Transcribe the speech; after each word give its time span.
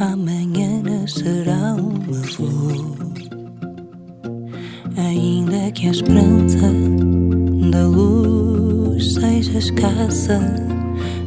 Amanhã 0.00 0.82
nascerá 0.82 1.74
uma 1.74 2.22
flor. 2.24 2.96
Ainda 4.96 5.33
que 5.74 5.88
a 5.88 5.90
esperança 5.90 6.72
da 7.70 7.84
luz 7.86 9.14
seja 9.14 9.58
escassa, 9.58 10.40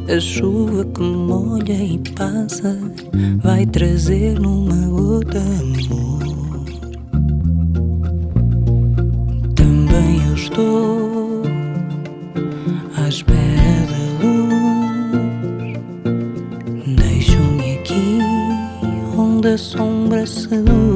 a 0.08 0.18
chuva 0.18 0.86
que 0.86 1.02
molha 1.02 1.74
e 1.74 1.98
passa 2.16 2.78
vai 3.42 3.66
trazer 3.66 4.40
numa 4.40 4.88
gota 4.88 5.38
amor. 5.38 6.64
Também 9.54 10.26
eu 10.28 10.34
estou 10.34 11.42
à 12.96 13.08
espera 13.08 13.86
da 13.90 14.02
luz. 14.24 15.76
Deixo-me 16.96 17.74
aqui 17.74 18.18
onde 19.14 19.48
a 19.48 19.58
sombra 19.58 20.26
seduz. 20.26 20.87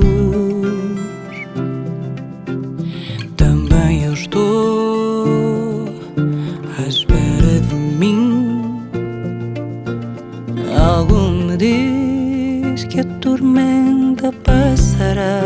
Me 11.52 11.58
diz 11.58 12.84
que 12.84 13.00
a 13.00 13.04
tormenta 13.20 14.32
passará. 14.32 15.42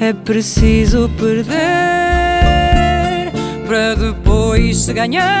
É 0.00 0.12
preciso 0.12 1.10
perder 1.18 1.52
para 3.66 3.94
depois 3.94 4.78
se 4.78 4.92
ganhar. 4.92 5.32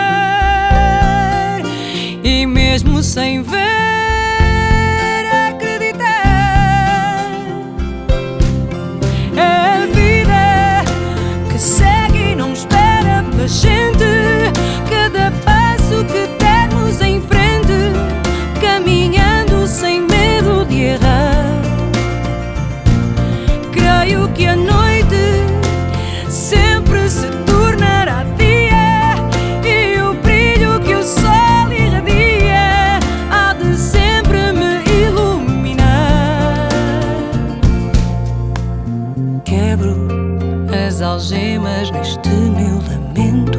E 2.22 2.46
mesmo 2.46 3.02
sem 3.02 3.42
ver, 3.42 4.11
neste 42.12 42.28
meu 42.28 42.76
lamento, 42.88 43.58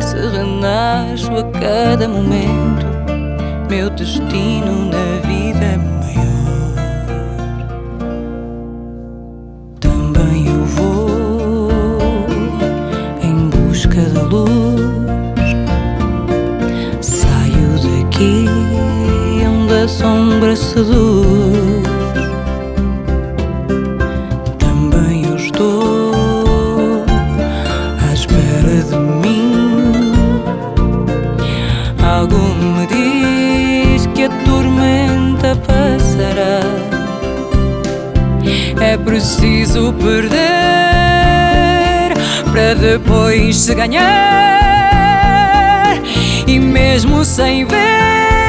se 0.00 0.16
renasço 0.36 1.32
a 1.32 1.42
cada 1.58 2.06
momento, 2.08 2.86
meu 3.70 3.88
destino 3.90 4.90
na 4.90 5.20
vida 5.26 5.64
é 5.64 5.76
maior. 5.78 6.72
Também 9.80 10.48
eu 10.48 10.64
vou 10.66 11.70
em 13.22 13.48
busca 13.48 14.02
da 14.10 14.22
luz. 14.22 14.52
Saio 17.00 18.04
daqui 18.04 18.46
onde 19.46 19.74
a 19.74 19.88
sombra 19.88 20.54
seduz. 20.56 21.71
De 28.80 28.96
mim. 28.96 30.12
Algo 32.02 32.38
me 32.38 32.86
diz 32.86 34.06
que 34.14 34.24
a 34.24 34.28
tormenta 34.44 35.54
passará. 35.56 36.60
É 38.80 38.96
preciso 38.96 39.92
perder 39.94 40.32
para 42.50 42.74
depois 42.74 43.56
se 43.56 43.74
ganhar. 43.74 44.02
E 46.46 46.58
mesmo 46.58 47.24
sem 47.24 47.64
ver, 47.64 48.41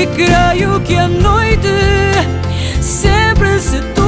e 0.00 0.06
kraju 0.16 0.78
kjo 0.88 1.06
nojtë 1.20 1.76
Sempre 2.80 3.58
se 3.60 3.82
tu 3.94 3.99